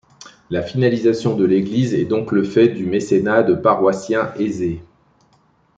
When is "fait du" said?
2.43-2.87